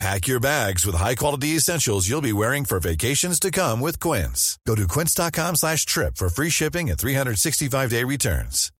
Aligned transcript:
Pack 0.00 0.26
your 0.26 0.40
bags 0.40 0.84
with 0.84 0.96
high-quality 0.96 1.50
essentials 1.56 2.08
you'll 2.08 2.20
be 2.20 2.32
wearing 2.32 2.64
for 2.64 2.80
vacations 2.80 3.38
to 3.40 3.50
come 3.50 3.80
with 3.80 4.00
Quince. 4.00 4.58
Go 4.66 4.74
to 4.74 4.88
quince.com 4.88 5.54
slash 5.56 5.86
trip 5.86 6.16
for 6.16 6.28
free 6.28 6.50
shipping 6.50 6.90
and 6.90 6.98
365-day 6.98 8.02
returns. 8.04 8.70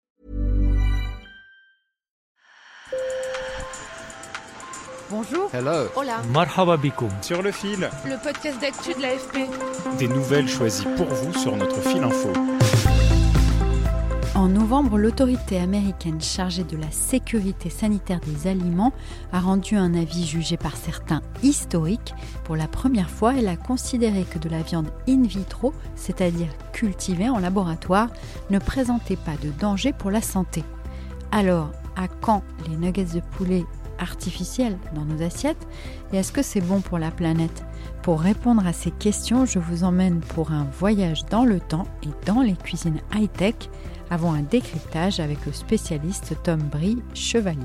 Bonjour. 5.11 5.49
Hello. 5.53 5.89
Hola. 5.95 6.23
Marhaba 6.33 6.77
bikoum. 6.77 7.11
Sur 7.23 7.43
le 7.43 7.53
fil, 7.53 7.89
Le 8.07 8.17
podcast 8.23 8.59
d'actu 8.61 8.95
de 8.95 9.03
l'AFP. 9.03 9.99
des 9.99 10.09
nouvelles 10.09 10.49
choisies 10.49 10.87
pour 10.97 11.07
vous 11.07 11.33
sur 11.39 11.55
notre 11.57 11.81
fil 11.83 12.03
info. 12.03 12.33
En 14.35 14.49
novembre, 14.49 14.99
l'autorité 14.99 15.61
américaine 15.61 16.21
chargée 16.21 16.65
de 16.65 16.77
la 16.77 16.91
sécurité 16.91 17.71
sanitaire 17.71 18.19
des 18.19 18.49
aliments 18.49 18.93
a 19.33 19.39
rendu 19.39 19.77
un 19.77 19.95
avis 19.95 20.27
jugé 20.27 20.57
par 20.57 20.77
certains 20.77 21.23
historique. 21.45 22.13
Pour 22.43 22.57
la 22.57 22.67
première 22.67 23.11
fois, 23.11 23.35
elle 23.37 23.47
a 23.47 23.57
considéré 23.57 24.25
que 24.25 24.41
de 24.41 24.49
la 24.49 24.63
viande 24.63 24.91
in 25.09 25.23
vitro, 25.23 25.73
c'est-à-dire 25.95 26.49
cultivée 26.73 27.29
en 27.29 27.39
laboratoire, 27.39 28.09
ne 28.51 28.59
présentait 28.59 29.15
pas 29.15 29.37
de 29.41 29.51
danger 29.61 29.93
pour 29.93 30.11
la 30.11 30.21
santé. 30.21 30.65
Alors, 31.31 31.71
à 31.95 32.09
quand 32.09 32.43
les 32.69 32.77
nuggets 32.77 33.15
de 33.15 33.21
poulet 33.37 33.65
artificiels 34.01 34.77
dans 34.97 35.05
nos 35.05 35.23
assiettes? 35.23 35.69
Et 36.13 36.17
est-ce 36.17 36.33
que 36.33 36.43
c'est 36.43 36.61
bon 36.61 36.81
pour 36.81 36.99
la 36.99 37.13
planète? 37.13 37.65
Pour 38.03 38.21
répondre 38.21 38.67
à 38.67 38.73
ces 38.73 38.91
questions, 38.91 39.47
je 39.47 39.61
vous 39.61 39.85
emmène 39.85 40.19
pour 40.19 40.51
un 40.51 40.67
voyage 40.79 41.25
dans 41.27 41.45
le 41.45 41.61
temps 41.61 41.87
et 42.03 42.09
dans 42.27 42.41
les 42.41 42.57
cuisines 42.57 43.01
high-tech 43.15 43.55
avant 44.11 44.33
un 44.33 44.43
décryptage 44.43 45.21
avec 45.21 45.45
le 45.47 45.53
spécialiste 45.53 46.37
Tom 46.43 46.61
Brie 46.61 46.99
Chevalier. 47.15 47.61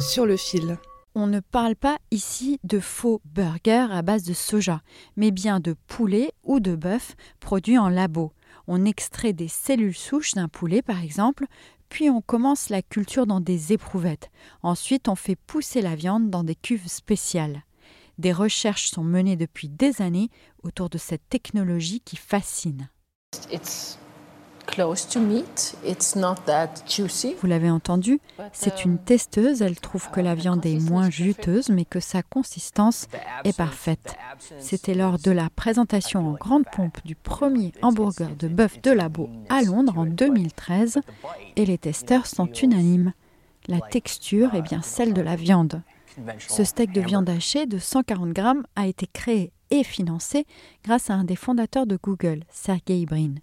Sur 0.00 0.26
le 0.26 0.36
fil. 0.36 0.78
On 1.14 1.26
ne 1.28 1.40
parle 1.40 1.76
pas 1.76 1.98
ici 2.10 2.58
de 2.64 2.80
faux 2.80 3.20
burgers 3.24 3.88
à 3.92 4.02
base 4.02 4.24
de 4.24 4.32
soja, 4.32 4.82
mais 5.16 5.30
bien 5.30 5.60
de 5.60 5.76
poulet 5.86 6.32
ou 6.42 6.58
de 6.58 6.74
bœuf 6.74 7.14
produits 7.38 7.78
en 7.78 7.88
labo. 7.88 8.32
On 8.66 8.84
extrait 8.84 9.32
des 9.32 9.48
cellules 9.48 9.94
souches 9.94 10.34
d'un 10.34 10.48
poulet 10.48 10.82
par 10.82 11.02
exemple, 11.02 11.46
puis 11.88 12.10
on 12.10 12.20
commence 12.20 12.70
la 12.70 12.82
culture 12.82 13.26
dans 13.26 13.40
des 13.40 13.72
éprouvettes. 13.72 14.30
Ensuite, 14.62 15.08
on 15.08 15.14
fait 15.14 15.36
pousser 15.36 15.80
la 15.80 15.94
viande 15.94 16.30
dans 16.30 16.42
des 16.42 16.56
cuves 16.56 16.88
spéciales. 16.88 17.62
Des 18.18 18.32
recherches 18.32 18.90
sont 18.90 19.04
menées 19.04 19.36
depuis 19.36 19.68
des 19.68 20.02
années 20.02 20.30
autour 20.62 20.88
de 20.88 20.98
cette 20.98 21.28
technologie 21.28 22.00
qui 22.00 22.16
fascine. 22.16 22.88
It's 23.50 23.98
close 24.66 25.06
to 25.08 25.20
meat. 25.20 25.76
It's 25.84 26.16
not 26.16 26.36
that 26.46 26.68
juicy. 26.86 27.34
Vous 27.40 27.46
l'avez 27.46 27.70
entendu, 27.70 28.20
c'est 28.52 28.84
um, 28.84 28.92
une 28.92 28.98
testeuse, 28.98 29.62
elle 29.62 29.78
trouve 29.78 30.10
que 30.10 30.20
la 30.20 30.34
viande 30.34 30.64
est 30.66 30.78
moins 30.90 31.10
juteuse, 31.10 31.68
mais 31.68 31.84
que 31.84 32.00
sa 32.00 32.22
consistance 32.22 33.06
est 33.44 33.56
parfaite. 33.56 34.16
C'était 34.58 34.94
lors 34.94 35.18
de 35.18 35.30
la 35.30 35.48
présentation 35.50 36.28
en 36.28 36.32
grande 36.32 36.64
pompe 36.72 36.98
du 37.04 37.14
premier 37.14 37.72
hamburger 37.82 38.30
de 38.36 38.48
bœuf 38.48 38.80
de 38.82 38.90
labo 38.90 39.28
à 39.48 39.62
Londres 39.62 39.98
en 39.98 40.06
2013, 40.06 41.00
et 41.56 41.66
les 41.66 41.78
testeurs 41.78 42.26
sont 42.26 42.46
unanimes. 42.46 43.12
La 43.68 43.80
texture 43.80 44.54
est 44.54 44.62
bien 44.62 44.82
celle 44.82 45.14
de 45.14 45.22
la 45.22 45.36
viande. 45.36 45.82
Ce 46.38 46.64
steak 46.64 46.92
de 46.92 47.00
viande 47.00 47.28
hachée 47.28 47.66
de 47.66 47.78
140 47.78 48.30
grammes 48.30 48.64
a 48.76 48.86
été 48.86 49.06
créé 49.12 49.52
et 49.70 49.84
financé 49.84 50.46
grâce 50.84 51.10
à 51.10 51.14
un 51.14 51.24
des 51.24 51.36
fondateurs 51.36 51.86
de 51.86 51.98
Google, 52.02 52.44
Sergey 52.50 53.06
Brin. 53.06 53.34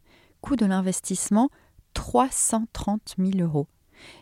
Coût 0.42 0.56
de 0.56 0.66
l'investissement 0.66 1.50
330 1.94 3.16
000 3.18 3.32
euros. 3.40 3.68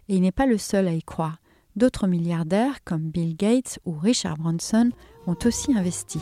Et 0.07 0.15
il 0.15 0.21
n'est 0.21 0.31
pas 0.31 0.45
le 0.45 0.57
seul 0.57 0.87
à 0.87 0.93
y 0.93 1.03
croire. 1.03 1.39
D'autres 1.75 2.07
milliardaires 2.07 2.83
comme 2.83 3.09
Bill 3.09 3.37
Gates 3.37 3.79
ou 3.85 3.93
Richard 3.93 4.37
Branson 4.37 4.89
ont 5.27 5.37
aussi 5.45 5.73
investi. 5.77 6.19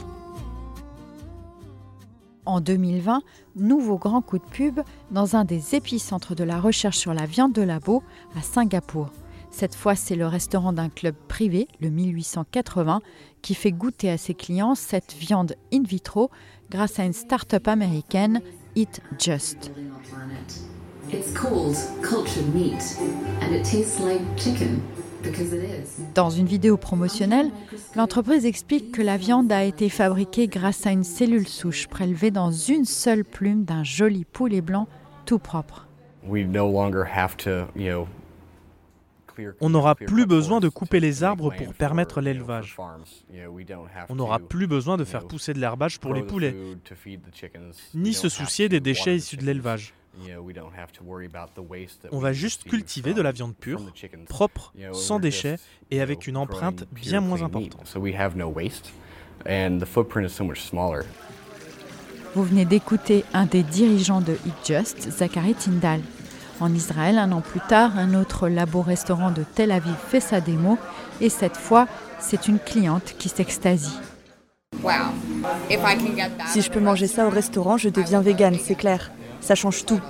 En 2.46 2.62
2020, 2.62 3.24
nouveau 3.56 3.98
grand 3.98 4.22
coup 4.22 4.38
de 4.38 4.46
pub 4.46 4.80
dans 5.12 5.36
un 5.36 5.44
des 5.44 5.76
épicentres 5.76 6.36
de 6.36 6.44
la 6.44 6.60
recherche 6.60 6.98
sur 6.98 7.14
la 7.14 7.26
viande 7.26 7.54
de 7.54 7.62
labo 7.62 8.04
à 8.38 8.42
Singapour. 8.42 9.10
Cette 9.58 9.74
fois, 9.74 9.96
c'est 9.96 10.16
le 10.16 10.28
restaurant 10.28 10.72
d'un 10.72 10.88
club 10.88 11.16
privé, 11.28 11.68
le 11.82 11.90
1880, 11.90 13.02
qui 13.42 13.56
fait 13.56 13.72
goûter 13.72 14.08
à 14.12 14.20
ses 14.20 14.36
clients 14.36 14.76
cette 14.76 15.16
viande 15.16 15.56
in 15.74 15.82
vitro 15.82 16.30
grâce 16.70 17.00
à 17.00 17.06
une 17.06 17.14
start-up 17.14 17.68
américaine, 17.68 18.42
Eat 18.76 19.02
Just. 19.18 19.72
It's 21.12 21.34
called 21.34 21.76
cultured 22.04 22.54
meat, 22.54 23.00
and 23.42 23.52
it 23.52 23.64
tastes 23.64 24.00
like 24.00 24.22
chicken 24.36 24.80
because 25.24 25.52
it 25.52 25.64
is. 25.64 26.04
Dans 26.14 26.30
une 26.30 26.46
vidéo 26.46 26.78
promotionnelle, 26.78 27.50
l'entreprise 27.96 28.46
explique 28.46 28.92
que 28.92 29.02
la 29.02 29.18
viande 29.18 29.52
a 29.52 29.64
été 29.64 29.90
fabriquée 29.90 30.48
grâce 30.48 30.86
à 30.86 30.92
une 30.92 31.04
cellule 31.04 31.48
souche 31.48 31.88
prélevée 31.88 32.30
dans 32.30 32.52
une 32.52 32.86
seule 32.86 33.26
plume 33.26 33.64
d'un 33.64 33.84
joli 33.84 34.24
poulet 34.24 34.62
blanc 34.62 34.88
tout 35.26 35.40
propre. 35.40 35.88
We 36.24 36.46
no 36.46 36.72
longer 36.72 37.06
have 37.12 37.36
to, 37.38 37.72
you 37.76 37.88
know, 37.90 38.06
clear- 38.06 38.27
On 39.62 39.70
n'aura 39.70 39.96
plus 39.96 40.26
besoin 40.26 40.60
de 40.60 40.70
couper 40.70 41.00
les 41.00 41.24
arbres 41.24 41.54
pour 41.56 41.74
permettre 41.74 42.22
l'élevage. 42.22 42.78
On 44.10 44.16
n'aura 44.16 44.40
plus 44.40 44.68
besoin 44.68 44.98
de 44.98 45.04
faire 45.04 45.28
pousser 45.28 45.54
de 45.54 45.60
l'herbage 45.60 46.00
pour 46.00 46.14
les 46.14 46.24
poulets, 46.24 46.56
ni 47.94 48.14
se 48.14 48.30
soucier 48.30 48.70
des 48.70 48.80
déchets 48.80 49.16
issus 49.16 49.38
de 49.38 49.46
l'élevage. 49.46 49.94
On 52.12 52.20
va 52.20 52.34
juste 52.34 52.64
cultiver 52.64 53.14
de 53.14 53.22
la 53.22 53.32
viande 53.32 53.56
pure, 53.56 53.82
propre, 54.28 54.74
sans 54.92 55.20
déchets 55.20 55.58
et 55.92 56.02
avec 56.02 56.28
une 56.28 56.38
empreinte 56.38 56.86
bien 56.92 57.22
moins 57.22 57.44
importante. 57.44 57.88
So 57.88 58.00
we 58.00 58.16
have 58.16 58.36
no 58.36 58.48
waste, 58.50 58.92
and 59.48 59.80
the 59.80 59.86
footprint 59.86 60.28
is 60.28 60.34
so 60.34 60.44
much 60.44 60.62
smaller. 60.62 61.04
Vous 62.34 62.44
venez 62.44 62.66
d'écouter 62.66 63.26
un 63.34 63.46
des 63.46 63.64
dirigeants 63.64 64.22
de 64.22 64.34
Eat 64.46 64.54
Just, 64.66 65.10
Zachary 65.10 65.54
Tyndall. 65.56 66.02
En 66.60 66.74
Israël, 66.74 67.20
un 67.20 67.32
an 67.32 67.42
plus 67.42 67.60
tard, 67.60 67.98
un 67.98 68.16
autre 68.16 68.50
labo-restaurant 68.50 69.32
de 69.32 69.44
Tel 69.44 69.72
Aviv 69.72 69.96
fait 70.08 70.20
sa 70.20 70.42
démo 70.42 70.78
et 71.22 71.30
cette 71.30 71.56
fois, 71.56 71.88
c'est 72.20 72.48
une 72.48 72.58
cliente 72.60 73.16
qui 73.20 73.30
s'extasie. 73.30 74.00
Si 76.48 76.62
je 76.62 76.72
peux 76.72 76.80
manger 76.80 77.08
ça 77.08 77.28
au 77.28 77.30
restaurant, 77.30 77.78
je 77.78 77.90
deviens 77.90 78.22
végane, 78.22 78.58
c'est 78.62 78.76
clair. 78.76 79.12
Ça 79.40 79.54
change 79.54 79.86
tout. 79.86 80.02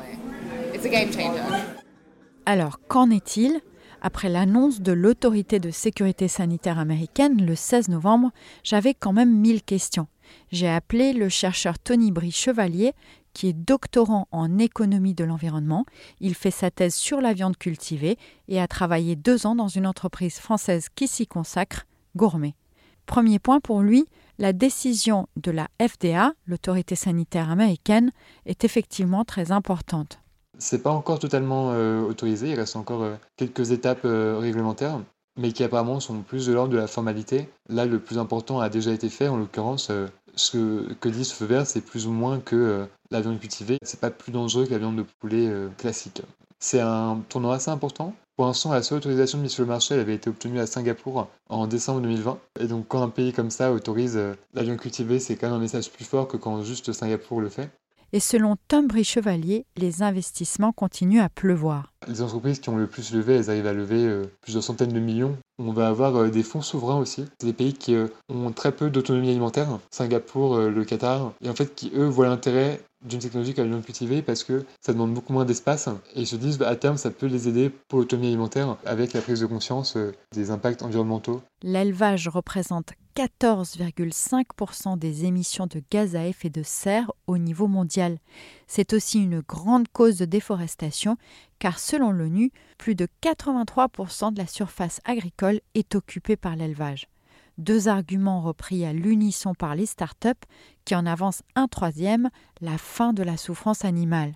Alors, 2.45 2.79
qu'en 2.87 3.09
est-il? 3.09 3.59
Après 4.01 4.29
l'annonce 4.29 4.79
de 4.79 4.91
l'autorité 4.93 5.59
de 5.59 5.71
sécurité 5.71 6.27
sanitaire 6.27 6.79
américaine 6.79 7.43
le 7.45 7.55
16 7.55 7.89
novembre, 7.89 8.31
j'avais 8.63 8.93
quand 8.93 9.11
même 9.11 9.35
mille 9.35 9.63
questions. 9.63 10.07
J'ai 10.51 10.69
appelé 10.69 11.13
le 11.13 11.29
chercheur 11.29 11.79
Tony 11.79 12.11
Brie 12.11 12.31
Chevalier, 12.31 12.93
qui 13.37 13.49
est 13.49 13.53
doctorant 13.53 14.27
en 14.31 14.57
économie 14.57 15.13
de 15.13 15.23
l'environnement. 15.23 15.85
Il 16.19 16.33
fait 16.33 16.49
sa 16.49 16.71
thèse 16.71 16.95
sur 16.95 17.21
la 17.21 17.33
viande 17.33 17.55
cultivée 17.55 18.17
et 18.47 18.59
a 18.59 18.67
travaillé 18.67 19.15
deux 19.15 19.45
ans 19.45 19.53
dans 19.53 19.67
une 19.67 19.85
entreprise 19.85 20.39
française 20.39 20.87
qui 20.95 21.07
s'y 21.07 21.27
consacre, 21.27 21.85
Gourmet. 22.15 22.55
Premier 23.05 23.37
point 23.37 23.59
pour 23.59 23.81
lui, 23.81 24.07
la 24.39 24.53
décision 24.53 25.27
de 25.35 25.51
la 25.51 25.67
FDA, 25.79 26.33
l'autorité 26.47 26.95
sanitaire 26.95 27.51
américaine, 27.51 28.11
est 28.47 28.63
effectivement 28.63 29.23
très 29.23 29.51
importante. 29.51 30.19
C'est 30.57 30.81
pas 30.81 30.89
encore 30.89 31.19
totalement 31.19 31.73
euh, 31.73 32.01
autorisé, 32.01 32.49
il 32.49 32.55
reste 32.55 32.75
encore 32.75 33.03
euh, 33.03 33.13
quelques 33.35 33.69
étapes 33.69 34.05
euh, 34.05 34.39
réglementaires, 34.39 34.99
mais 35.37 35.51
qui 35.51 35.63
apparemment 35.63 35.99
sont 35.99 36.23
plus 36.23 36.47
de 36.47 36.53
l'ordre 36.53 36.73
de 36.73 36.77
la 36.77 36.87
formalité. 36.87 37.49
Là, 37.69 37.85
le 37.85 37.99
plus 37.99 38.17
important 38.17 38.59
a 38.59 38.69
déjà 38.69 38.91
été 38.91 39.09
fait, 39.09 39.27
en 39.27 39.37
l'occurrence, 39.37 39.91
ce 40.37 40.93
que, 40.93 41.09
dit 41.09 41.25
ce 41.25 41.33
feu 41.33 41.45
vert, 41.45 41.67
c'est 41.67 41.81
plus 41.81 42.07
ou 42.07 42.11
moins 42.11 42.39
que 42.39 42.55
euh, 42.55 42.85
la 43.11 43.21
viande 43.21 43.39
cultivée, 43.39 43.77
c'est 43.81 43.99
pas 43.99 44.11
plus 44.11 44.31
dangereux 44.31 44.65
que 44.65 44.71
la 44.71 44.77
viande 44.77 44.97
de 44.97 45.05
poulet 45.19 45.47
euh, 45.47 45.69
classique. 45.77 46.21
C'est 46.59 46.79
un 46.79 47.21
tournoi 47.29 47.55
assez 47.55 47.69
important. 47.69 48.13
Pour 48.35 48.45
l'instant, 48.45 48.71
la 48.71 48.83
seule 48.83 48.99
autorisation 48.99 49.39
de 49.39 49.43
mise 49.43 49.51
sur 49.51 49.63
le 49.63 49.67
marché 49.67 49.95
avait 49.95 50.15
été 50.15 50.29
obtenue 50.29 50.59
à 50.59 50.67
Singapour 50.67 51.27
en 51.49 51.67
décembre 51.67 52.01
2020. 52.01 52.39
Et 52.59 52.67
donc, 52.67 52.87
quand 52.87 53.01
un 53.01 53.09
pays 53.09 53.33
comme 53.33 53.49
ça 53.49 53.71
autorise 53.71 54.15
euh, 54.15 54.35
la 54.53 54.63
viande 54.63 54.77
cultivée, 54.77 55.19
c'est 55.19 55.35
quand 55.35 55.47
même 55.47 55.57
un 55.57 55.61
message 55.61 55.91
plus 55.91 56.05
fort 56.05 56.27
que 56.27 56.37
quand 56.37 56.61
juste 56.63 56.93
Singapour 56.93 57.41
le 57.41 57.49
fait. 57.49 57.69
Et 58.13 58.21
selon 58.21 58.55
Tom 58.69 58.87
Brie 58.87 59.03
Chevalier, 59.03 59.65
les 59.75 60.01
investissements 60.01 60.71
continuent 60.71 61.19
à 61.19 61.27
pleuvoir. 61.27 61.91
Les 62.07 62.21
entreprises 62.21 62.59
qui 62.59 62.69
ont 62.69 62.77
le 62.77 62.87
plus 62.87 63.13
levé, 63.13 63.35
elles 63.35 63.49
arrivent 63.49 63.67
à 63.67 63.73
lever 63.73 64.05
euh, 64.05 64.23
plusieurs 64.39 64.63
centaines 64.63 64.93
de 64.93 64.99
millions. 64.99 65.37
On 65.59 65.73
va 65.73 65.89
avoir 65.89 66.15
euh, 66.15 66.29
des 66.29 66.43
fonds 66.43 66.61
souverains 66.61 66.99
aussi. 66.99 67.25
Des 67.41 67.51
pays 67.51 67.73
qui 67.73 67.95
euh, 67.95 68.07
ont 68.29 68.53
très 68.53 68.71
peu 68.71 68.89
d'autonomie 68.89 69.29
alimentaire. 69.29 69.67
Singapour, 69.91 70.57
le 70.57 70.85
Qatar. 70.85 71.33
Et 71.41 71.49
en 71.49 71.53
fait, 71.53 71.75
qui 71.75 71.91
eux 71.95 72.07
voient 72.07 72.27
l'intérêt 72.27 72.79
d'une 73.05 73.19
technologie 73.19 73.53
la 73.53 73.65
viande 73.65 73.83
cultivée 73.83 74.21
parce 74.21 74.43
que 74.43 74.63
ça 74.79 74.93
demande 74.93 75.13
beaucoup 75.13 75.33
moins 75.33 75.45
d'espace 75.45 75.87
et 76.15 76.21
ils 76.21 76.27
se 76.27 76.35
disent 76.35 76.57
bah, 76.57 76.67
à 76.67 76.75
terme 76.75 76.97
ça 76.97 77.11
peut 77.11 77.27
les 77.27 77.47
aider 77.47 77.69
pour 77.87 77.99
l'autonomie 77.99 78.27
alimentaire 78.27 78.75
avec 78.85 79.13
la 79.13 79.21
prise 79.21 79.39
de 79.39 79.45
conscience 79.45 79.95
des 80.33 80.49
impacts 80.49 80.81
environnementaux. 80.81 81.41
L'élevage 81.61 82.27
représente 82.27 82.93
14,5% 83.17 84.99
des 84.99 85.25
émissions 85.25 85.65
de 85.65 85.81
gaz 85.89 86.15
à 86.15 86.27
effet 86.27 86.51
de 86.51 86.61
serre 86.61 87.11
au 87.25 87.39
niveau 87.39 87.67
mondial. 87.67 88.19
C'est 88.67 88.93
aussi 88.93 89.23
une 89.23 89.39
grande 89.39 89.87
cause 89.87 90.19
de 90.19 90.25
déforestation 90.25 91.17
car 91.57 91.79
selon 91.79 92.11
l'ONU, 92.11 92.51
plus 92.77 92.93
de 92.93 93.07
83% 93.23 94.33
de 94.33 94.37
la 94.37 94.45
surface 94.45 95.01
agricole 95.03 95.61
est 95.73 95.95
occupée 95.95 96.35
par 96.35 96.55
l'élevage. 96.55 97.07
Deux 97.57 97.87
arguments 97.87 98.41
repris 98.41 98.85
à 98.85 98.93
l'unisson 98.93 99.55
par 99.55 99.73
les 99.73 99.87
startups 99.87 100.45
qui 100.85 100.93
en 100.93 101.07
avancent 101.07 101.41
un 101.55 101.67
troisième, 101.67 102.29
la 102.61 102.77
fin 102.77 103.13
de 103.13 103.23
la 103.23 103.35
souffrance 103.35 103.83
animale. 103.83 104.35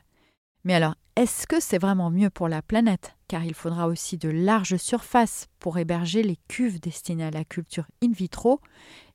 Mais 0.63 0.74
alors, 0.74 0.95
est-ce 1.22 1.46
que 1.46 1.60
c'est 1.60 1.78
vraiment 1.78 2.10
mieux 2.10 2.32
pour 2.32 2.48
la 2.48 2.64
planète? 2.64 3.14
Car 3.28 3.46
il 3.46 3.54
faudra 3.54 3.88
aussi 3.88 4.18
de 4.18 4.28
larges 4.28 4.78
surfaces 4.78 5.50
pour 5.60 5.78
héberger 5.78 6.24
les 6.24 6.40
cuves 6.48 6.80
destinées 6.80 7.26
à 7.26 7.30
la 7.30 7.44
culture 7.44 7.86
in 8.04 8.12
vitro 8.12 8.60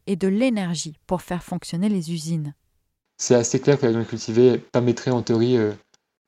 et 0.07 0.15
de 0.15 0.29
l'énergie 0.29 0.95
pour 1.09 1.23
faire 1.23 1.43
fonctionner 1.43 1.89
les 1.89 2.13
usines. 2.13 2.55
C'est 3.19 3.35
assez 3.35 3.59
clair 3.59 3.81
que 3.81 3.87
la 3.87 3.91
viande 3.91 4.07
cultivée 4.07 4.57
permettrait 4.57 5.11
en 5.11 5.23
théorie 5.23 5.57
euh, 5.57 5.73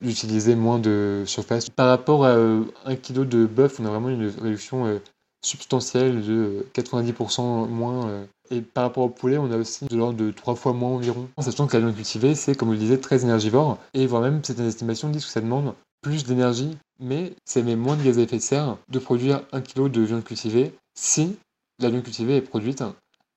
d'utiliser 0.00 0.56
moins 0.56 0.80
de 0.80 1.22
surface. 1.26 1.70
Par 1.70 1.86
rapport 1.86 2.24
à 2.24 2.30
euh, 2.30 2.64
un 2.84 2.96
kilo 2.96 3.24
de 3.24 3.46
bœuf, 3.46 3.78
on 3.78 3.86
a 3.86 3.90
vraiment 3.90 4.08
une 4.08 4.26
réduction 4.26 4.86
euh, 4.86 4.98
substantielle 5.46 6.26
de 6.26 6.66
90% 6.74 7.68
moins. 7.68 8.26
Et 8.50 8.60
par 8.60 8.84
rapport 8.84 9.04
au 9.04 9.08
poulet, 9.08 9.38
on 9.38 9.50
a 9.50 9.56
aussi 9.56 9.84
de 9.86 9.96
l'ordre 9.96 10.18
de 10.18 10.30
3 10.30 10.54
fois 10.54 10.72
moins 10.72 10.90
environ. 10.90 11.28
En 11.36 11.42
sachant 11.42 11.66
que 11.66 11.76
la 11.76 11.80
viande 11.80 11.94
cultivée, 11.94 12.34
c'est, 12.34 12.54
comme 12.54 12.68
vous 12.68 12.74
le 12.74 12.80
disiez, 12.80 13.00
très 13.00 13.22
énergivore. 13.22 13.78
Et 13.94 14.06
voire 14.06 14.22
même, 14.22 14.42
certaines 14.42 14.66
estimations 14.66 15.08
disent 15.10 15.26
que 15.26 15.32
ça 15.32 15.40
demande 15.40 15.74
plus 16.02 16.24
d'énergie, 16.24 16.76
mais 17.00 17.34
ça 17.44 17.60
émet 17.60 17.76
moins 17.76 17.96
de 17.96 18.02
gaz 18.02 18.18
à 18.18 18.22
effet 18.22 18.36
de 18.36 18.42
serre 18.42 18.78
de 18.88 18.98
produire 18.98 19.42
un 19.52 19.60
kilo 19.60 19.88
de 19.88 20.00
viande 20.00 20.24
cultivée 20.24 20.72
si 20.94 21.36
la 21.80 21.90
viande 21.90 22.02
cultivée 22.02 22.36
est 22.36 22.42
produite 22.42 22.82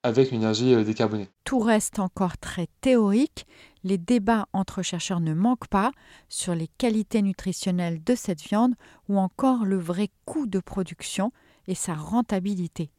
avec 0.03 0.31
une 0.31 0.39
énergie 0.39 0.73
euh, 0.73 0.83
décarbonée. 0.83 1.27
Tout 1.43 1.59
reste 1.59 1.99
encore 1.99 2.37
très 2.37 2.67
théorique. 2.81 3.45
Les 3.83 3.97
débats 3.97 4.47
entre 4.53 4.81
chercheurs 4.81 5.19
ne 5.19 5.33
manquent 5.33 5.67
pas 5.67 5.91
sur 6.29 6.55
les 6.55 6.67
qualités 6.67 7.21
nutritionnelles 7.21 8.03
de 8.03 8.15
cette 8.15 8.41
viande 8.41 8.73
ou 9.09 9.19
encore 9.19 9.65
le 9.65 9.77
vrai 9.77 10.09
coût 10.25 10.47
de 10.47 10.59
production 10.59 11.31
et 11.67 11.75
sa 11.75 11.93
rentabilité. 11.93 12.89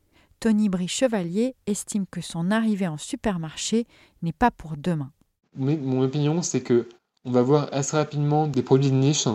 Tony 0.42 0.68
Brie-Chevalier 0.68 1.54
estime 1.68 2.04
que 2.04 2.20
son 2.20 2.50
arrivée 2.50 2.88
en 2.88 2.98
supermarché 2.98 3.86
n'est 4.22 4.32
pas 4.32 4.50
pour 4.50 4.76
demain. 4.76 5.12
Mon 5.54 6.02
opinion, 6.02 6.42
c'est 6.42 6.62
que 6.62 6.88
on 7.24 7.30
va 7.30 7.42
voir 7.42 7.68
assez 7.70 7.96
rapidement 7.96 8.48
des 8.48 8.64
produits 8.64 8.90
de 8.90 8.96
niche, 8.96 9.28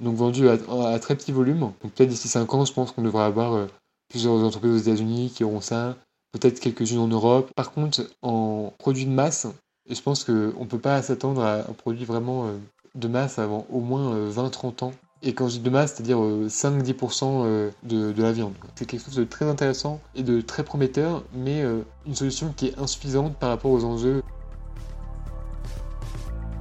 donc 0.00 0.16
vendus 0.16 0.50
à, 0.50 0.98
très 0.98 1.16
petit 1.16 1.32
volume. 1.32 1.60
Donc 1.60 1.92
peut-être 1.94 2.10
d'ici 2.10 2.28
5 2.28 2.52
ans, 2.52 2.66
je 2.66 2.74
pense 2.74 2.92
qu'on 2.92 3.00
devra 3.00 3.24
avoir 3.24 3.54
euh, 3.54 3.68
plusieurs 4.10 4.34
entreprises 4.34 4.72
aux 4.72 4.76
États-Unis 4.76 5.32
qui 5.34 5.44
auront 5.44 5.62
ça, 5.62 5.96
peut-être 6.32 6.60
quelques-unes 6.60 6.98
en 6.98 7.08
Europe. 7.08 7.50
Par 7.56 7.72
contre, 7.72 8.06
en 8.20 8.74
produits 8.78 9.06
de 9.06 9.12
masse, 9.12 9.46
je 9.88 10.00
pense 10.02 10.24
qu'on 10.24 10.32
ne 10.32 10.66
peut 10.66 10.78
pas 10.78 11.00
s'attendre 11.00 11.42
à 11.42 11.60
un 11.60 11.72
produit 11.72 12.04
vraiment 12.04 12.48
euh, 12.48 12.58
de 12.96 13.08
masse 13.08 13.38
avant 13.38 13.66
au 13.70 13.80
moins 13.80 14.12
euh, 14.12 14.30
20-30 14.30 14.84
ans. 14.84 14.92
Et 15.22 15.34
quand 15.34 15.48
je 15.48 15.58
dis 15.58 15.60
de 15.60 15.70
masse, 15.70 15.94
c'est-à-dire 15.94 16.22
euh, 16.22 16.48
5-10% 16.48 17.24
euh, 17.24 17.70
de, 17.82 18.12
de 18.12 18.22
la 18.22 18.32
viande. 18.32 18.54
C'est 18.74 18.86
quelque 18.86 19.04
chose 19.04 19.16
de 19.16 19.24
très 19.24 19.44
intéressant 19.44 20.00
et 20.14 20.22
de 20.22 20.40
très 20.40 20.64
prometteur, 20.64 21.22
mais 21.34 21.60
euh, 21.62 21.82
une 22.06 22.14
solution 22.14 22.54
qui 22.56 22.68
est 22.68 22.78
insuffisante 22.78 23.36
par 23.36 23.50
rapport 23.50 23.70
aux 23.70 23.84
enjeux. 23.84 24.22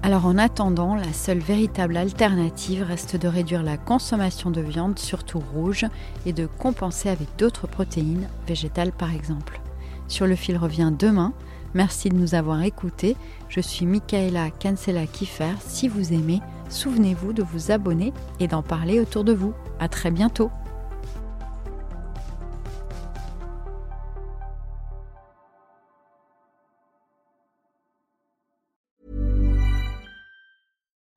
Alors 0.04 0.26
en 0.26 0.38
attendant, 0.38 0.96
la 0.96 1.14
seule 1.14 1.40
véritable 1.40 1.96
alternative 1.96 2.84
reste 2.84 3.16
de 3.16 3.30
réduire 3.30 3.64
la 3.64 3.78
consommation 3.78 4.52
de 4.52 4.62
viande, 4.62 5.00
surtout 5.00 5.42
rouge, 5.54 5.86
et 6.26 6.34
de 6.34 6.46
compenser 6.46 7.08
avec 7.08 7.28
d'autres 7.38 7.68
protéines, 7.68 8.28
végétales 8.46 8.92
par 8.92 9.14
exemple. 9.14 9.62
Sur 10.10 10.28
le 10.28 10.36
fil 10.36 10.58
revient 10.58 10.92
demain. 10.98 11.32
Merci 11.76 12.10
de 12.10 12.16
nous 12.16 12.34
avoir 12.34 12.64
écoutés. 12.64 13.16
Je 13.48 13.62
suis 13.62 13.86
Michaela 13.86 14.50
Cancela 14.50 15.06
Kiffer. 15.06 15.54
Si 15.66 15.88
vous 15.88 16.14
aimez, 16.14 16.42
souvenez-vous 16.70 17.34
de 17.34 17.44
vous 17.44 17.72
abonner 17.72 18.14
et 18.40 18.48
d'en 18.48 18.64
parler 18.64 19.00
autour 19.00 19.24
de 19.24 19.34
vous. 19.34 19.54
À 19.80 19.88
très 19.88 20.12
bientôt. 20.12 20.52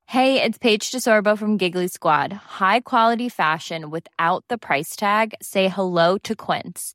Hey, 0.06 0.42
it's 0.42 0.58
Paige 0.58 0.90
DeSorbo 0.90 1.38
from 1.38 1.56
Giggly 1.56 1.88
Squad. 1.88 2.34
High 2.34 2.80
quality 2.80 3.30
fashion 3.30 3.90
without 3.90 4.44
the 4.48 4.58
price 4.58 4.94
tag. 4.94 5.34
Say 5.40 5.68
hello 5.68 6.18
to 6.18 6.36
Quince. 6.36 6.94